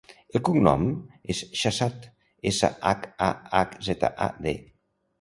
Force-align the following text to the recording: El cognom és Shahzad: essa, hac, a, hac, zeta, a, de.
El 0.37 0.41
cognom 0.47 0.85
és 1.35 1.43
Shahzad: 1.61 2.09
essa, 2.55 2.73
hac, 2.93 3.09
a, 3.29 3.31
hac, 3.61 3.81
zeta, 3.91 4.15
a, 4.29 4.35
de. 4.49 4.61